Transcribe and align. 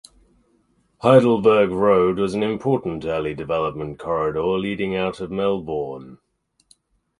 Heidelberg 1.03 1.69
Road 1.69 2.17
was 2.17 2.33
an 2.33 2.41
important 2.41 3.05
early 3.05 3.35
development 3.35 3.99
corridor 3.99 4.43
leading 4.57 4.95
out 4.95 5.21
of 5.21 5.29
Melbourne. 5.29 6.17